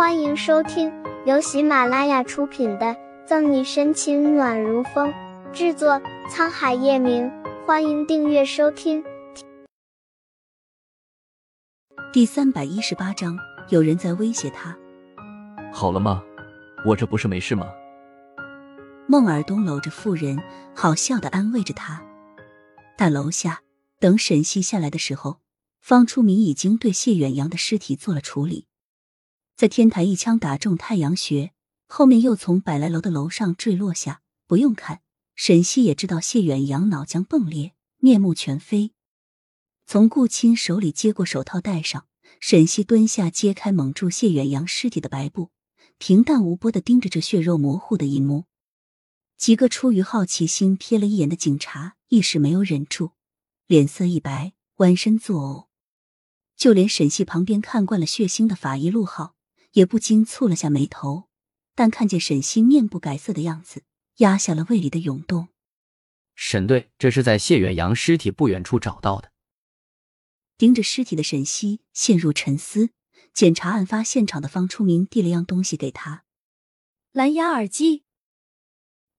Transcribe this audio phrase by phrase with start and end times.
[0.00, 0.90] 欢迎收听
[1.26, 2.86] 由喜马拉雅出品的
[3.26, 5.12] 《赠你深情暖如风》，
[5.52, 7.30] 制作沧海夜明。
[7.66, 9.04] 欢迎订阅收听。
[12.14, 14.74] 第三百一十八章，有人在威胁他。
[15.70, 16.24] 好了吗？
[16.86, 17.70] 我这不是没事吗？
[19.06, 20.38] 孟尔东搂着妇人，
[20.74, 22.02] 好笑的安慰着她。
[22.96, 23.60] 在楼下，
[23.98, 25.40] 等沈西下来的时候，
[25.78, 28.64] 方初明已经对谢远扬的尸体做了处理。
[29.60, 31.52] 在天台一枪打中太阳穴，
[31.86, 34.22] 后面又从百来楼的楼上坠落下。
[34.46, 35.02] 不用看，
[35.34, 38.92] 沈西也知道谢远扬脑浆迸裂，面目全非。
[39.86, 42.06] 从顾青手里接过手套戴上，
[42.40, 45.50] 沈西蹲下揭开蒙住谢远扬尸体的白布，
[45.98, 48.46] 平淡无波的盯着这血肉模糊的一幕。
[49.36, 53.10] 几个出于好奇心瞥了一眼的警察一时没有忍住，
[53.66, 55.66] 脸色一白，弯身作呕。
[56.56, 59.34] 就连沈西旁边看惯了血腥的法医陆浩。
[59.72, 61.28] 也不禁蹙了下眉头，
[61.74, 63.84] 但看见沈西面不改色的样子，
[64.16, 65.48] 压下了胃里的涌动。
[66.34, 69.32] 沈队，这是在谢远扬尸体不远处找到的。
[70.56, 72.90] 盯着尸体的沈西陷入沉思。
[73.32, 76.24] 检查案发现场的方初明递了样东西给他，
[77.12, 78.02] 蓝牙耳机。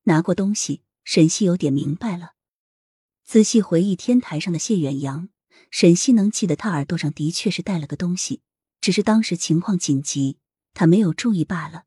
[0.03, 2.33] 拿过东西，沈西有点明白了。
[3.23, 5.29] 仔细回忆天台上的谢远阳，
[5.69, 8.41] 沈西能记得他耳朵上的确是戴了个东西。
[8.81, 10.39] 只是当时情况紧急，
[10.73, 11.85] 他没有注意罢了。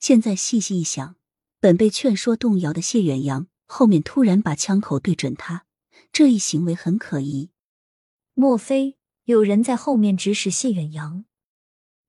[0.00, 1.14] 现在细细一想，
[1.60, 5.64] 本被劝说动摇的谢远扬，后面突然把枪口对准他，
[6.12, 7.52] 这一行为很可疑。
[8.34, 11.24] 莫非有人在后面指使谢远扬，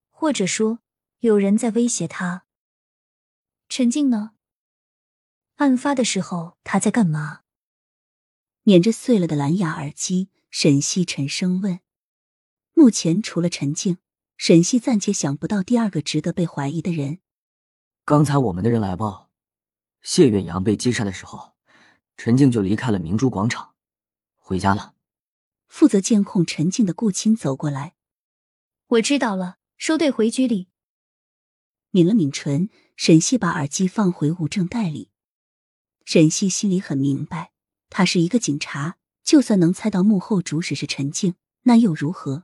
[0.10, 0.80] 或者说
[1.20, 2.46] 有人在威胁他？
[3.70, 4.32] 陈静呢？
[5.58, 7.42] 案发的时候他在干嘛？
[8.64, 11.80] 捻着碎了的蓝牙耳机，沈西沉声问。
[12.74, 13.98] 目前除了陈静，
[14.36, 17.20] 沈西暂且想不到第二个值得被怀疑的人。
[18.04, 19.30] 刚才我们的人来报，
[20.02, 21.54] 谢远阳被击杀的时候，
[22.18, 23.76] 陈静就离开了明珠广场，
[24.36, 24.96] 回家了。
[25.68, 27.96] 负责监控陈静的顾青走过来，
[28.88, 30.68] 我知道了，收队回局里。
[31.92, 35.12] 抿了抿唇，沈西把耳机放回物证袋里。
[36.06, 37.54] 沈西心里很明白，
[37.90, 42.44] 他是一个警察，就算能猜到幕后主使是陈静，那又如何？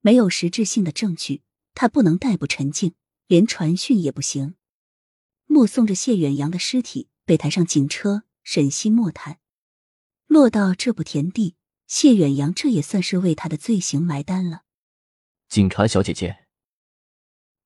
[0.00, 1.42] 没有实质性的证据，
[1.74, 2.94] 他不能逮捕陈静，
[3.26, 4.54] 连传讯也不行。
[5.46, 9.38] 目送着谢远阳的尸体被抬上警车，沈西莫叹：
[10.26, 11.56] 落到这步田地，
[11.86, 14.62] 谢远阳这也算是为他的罪行埋单了。
[15.48, 16.46] 警察小姐姐，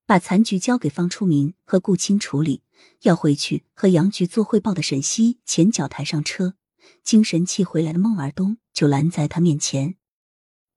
[0.07, 2.63] 把残局交给方初明和顾青处理，
[3.03, 6.55] 要回去和杨局做汇报的沈西前脚抬上车，
[7.03, 9.97] 精神气回来的孟尔东就拦在他面前：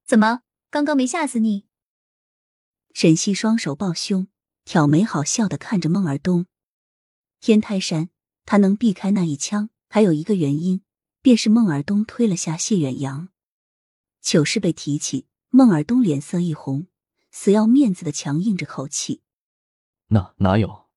[0.05, 0.41] 怎么？
[0.69, 1.65] 刚刚没吓死你？
[2.93, 4.27] 沈西双手抱胸，
[4.63, 6.45] 挑眉好笑的看着孟尔东。
[7.39, 8.09] 天台山，
[8.45, 10.81] 他能避开那一枪，还有一个原因，
[11.21, 13.29] 便是孟尔东推了下谢远扬。
[14.21, 16.87] 糗事被提起，孟尔东脸色一红，
[17.31, 19.21] 死要面子的强硬着口气
[20.07, 20.89] ：“那哪有？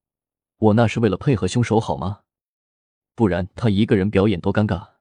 [0.56, 2.22] 我那是为了配合凶手，好吗？
[3.14, 4.94] 不然他一个人表演多尴尬。”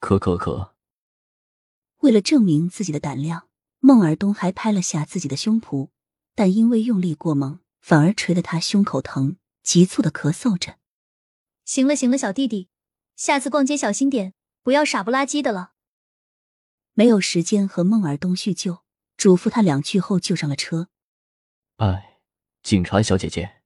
[0.00, 0.76] 可可可。
[1.98, 3.48] 为了证明自己的胆量。
[3.80, 5.90] 孟尔东还拍了下自己的胸脯，
[6.34, 10.78] 但因为用力过猛，反而捶得他胸口疼，急促的咳嗽着。
[11.64, 12.68] 行了行了，小弟弟，
[13.14, 15.74] 下次逛街小心点，不要傻不拉几的了。
[16.94, 18.82] 没有时间和孟尔东叙旧，
[19.16, 20.88] 嘱咐他两句后就上了车。
[21.76, 22.18] 哎，
[22.64, 23.62] 警察小姐姐，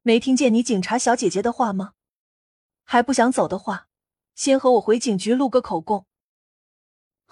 [0.00, 1.92] 没听见你警察小姐姐的话吗？
[2.84, 3.88] 还不想走的话，
[4.34, 6.06] 先和我回警局录个口供。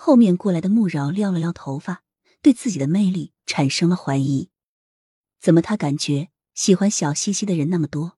[0.00, 2.04] 后面过来的穆饶撩了撩头发，
[2.40, 4.48] 对自己的魅力产生了怀疑。
[5.40, 8.16] 怎么他感觉喜欢小西西的人那么多，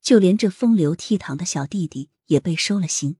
[0.00, 3.18] 就连这风流倜傥的小弟弟也被收了心？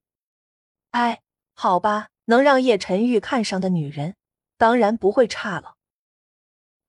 [0.92, 1.20] 哎，
[1.52, 4.16] 好吧，能让叶晨玉看上的女人，
[4.56, 5.76] 当然不会差了。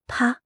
[0.07, 0.41] 啪！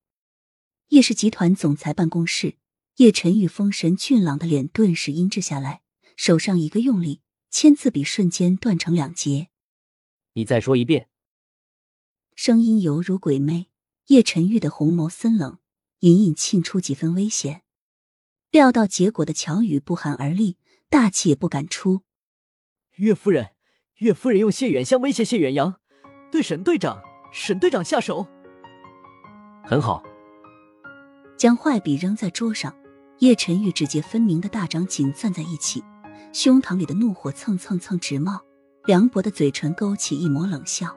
[0.87, 2.57] 叶氏集团总裁办公室，
[2.95, 5.83] 叶晨玉风神俊朗的脸顿时阴滞下来，
[6.17, 9.49] 手上一个用力，签字笔瞬间断成两截。
[10.35, 11.07] 你再说一遍。
[12.35, 13.67] 声音犹如鬼魅，
[14.07, 15.59] 叶晨玉的红眸森冷，
[15.99, 17.63] 隐隐沁出几分危险。
[18.51, 20.57] 料到结果的乔宇不寒而栗，
[20.89, 22.01] 大气也不敢出。
[22.95, 23.51] 岳夫人，
[23.99, 25.79] 岳夫人用谢远香威胁谢远阳，
[26.29, 27.01] 对沈队长、
[27.31, 28.27] 沈队长下手。
[29.63, 30.03] 很好。
[31.37, 32.75] 将坏笔扔在桌上，
[33.19, 35.81] 叶晨玉指节分明的大掌紧攥在一起，
[36.33, 38.41] 胸膛里的怒火蹭蹭蹭直冒。
[38.85, 40.87] 梁博的嘴唇勾起一抹冷笑。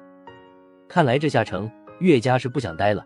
[0.89, 1.71] 看来这下成
[2.01, 3.05] 岳家是不想待了。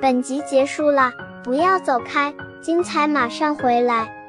[0.00, 1.12] 本集结束了
[1.44, 4.21] 不要走开精彩马上回来。